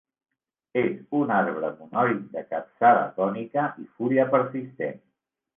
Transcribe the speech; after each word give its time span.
És 0.83 0.95
un 1.17 1.33
arbre 1.35 1.69
monoic 1.81 2.23
de 2.37 2.45
capçada 2.55 3.05
cònica 3.21 3.69
i 3.85 3.89
fulla 3.99 4.29
persistent. 4.35 5.03